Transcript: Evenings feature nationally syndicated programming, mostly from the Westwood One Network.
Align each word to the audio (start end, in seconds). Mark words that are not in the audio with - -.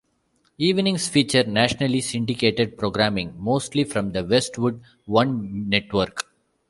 Evenings 0.57 1.07
feature 1.07 1.43
nationally 1.43 2.01
syndicated 2.01 2.75
programming, 2.75 3.35
mostly 3.37 3.83
from 3.83 4.13
the 4.13 4.23
Westwood 4.23 4.81
One 5.05 5.69
Network. 5.69 6.23